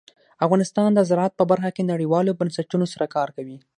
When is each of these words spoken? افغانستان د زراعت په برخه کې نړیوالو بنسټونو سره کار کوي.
افغانستان 0.45 0.89
د 0.93 0.99
زراعت 1.09 1.33
په 1.37 1.45
برخه 1.51 1.69
کې 1.75 1.89
نړیوالو 1.91 2.37
بنسټونو 2.39 2.85
سره 2.93 3.05
کار 3.15 3.29
کوي. 3.37 3.57